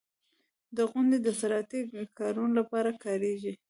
•غونډۍ 0.89 1.17
د 1.23 1.27
زراعتي 1.39 1.79
کارونو 2.19 2.53
لپاره 2.59 2.89
کارېږي. 3.03 3.53